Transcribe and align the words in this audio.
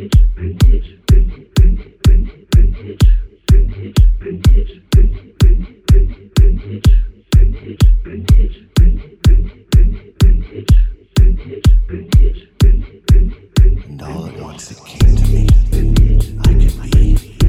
And 0.00 0.08
all 14.00 14.24
at 14.24 14.40
once 14.40 14.70
it 14.70 14.78
came 14.86 15.16
to 15.16 15.28
me, 15.28 15.46
I 16.40 16.54
could 16.54 16.80
be. 16.92 17.39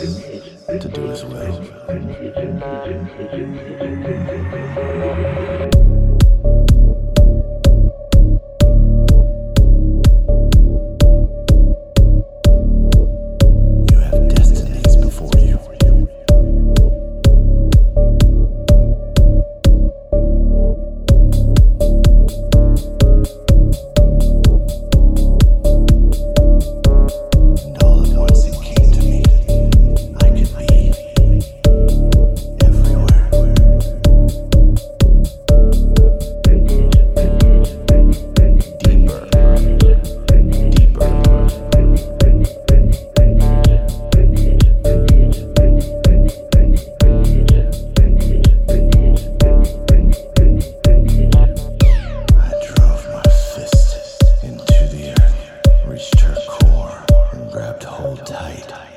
to 0.00 0.88
do 0.88 1.10
as 1.10 1.24
well. 1.24 1.60
Hold 57.84 58.26
tight. 58.26 58.89